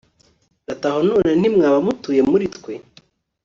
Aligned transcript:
bati 0.65 0.85
aho 0.89 0.99
none 1.09 1.31
ntimwaba 1.39 1.77
mutuye 1.85 2.21
muri 2.31 2.45
twe 2.55 2.73